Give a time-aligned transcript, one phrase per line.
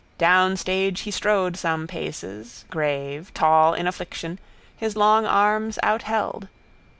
[0.17, 4.39] Down stage he strode some paces, grave, tall in affliction,
[4.75, 6.47] his long arms outheld.